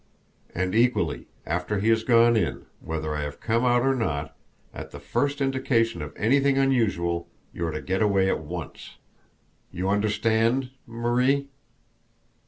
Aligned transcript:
And, 0.55 0.73
equally, 0.73 1.27
after 1.45 1.77
he 1.79 1.89
has 1.89 2.03
gone 2.03 2.35
in, 2.35 2.65
whether 2.79 3.15
I 3.15 3.21
have 3.21 3.39
come 3.39 3.63
out 3.63 3.83
or 3.83 3.93
not, 3.93 4.35
at 4.73 4.89
the 4.89 4.99
first 4.99 5.41
indication 5.41 6.01
of 6.01 6.11
anything 6.17 6.57
unusual 6.57 7.29
you 7.53 7.67
are 7.67 7.71
to 7.71 7.83
get 7.83 8.01
away 8.01 8.27
at 8.27 8.39
once. 8.39 8.97
You 9.71 9.89
understand 9.89 10.71
Marie?" 10.87 11.49